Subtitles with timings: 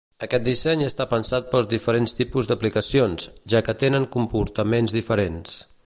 [0.25, 5.61] Aquest disseny està pensat pels diferents tipus d’aplicacions, ja que tenen comportaments diferents.